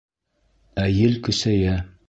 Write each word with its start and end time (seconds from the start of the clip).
Ә 0.85 0.87
ел 0.95 1.21
көсәйә. 1.29 1.81